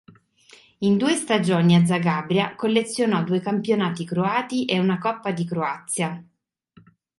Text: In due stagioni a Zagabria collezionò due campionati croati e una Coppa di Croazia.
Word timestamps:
In 0.79 0.97
due 0.97 1.13
stagioni 1.13 1.75
a 1.75 1.85
Zagabria 1.85 2.55
collezionò 2.55 3.23
due 3.23 3.39
campionati 3.39 4.03
croati 4.03 4.65
e 4.65 4.79
una 4.79 4.97
Coppa 4.97 5.29
di 5.29 5.45
Croazia. 5.45 6.25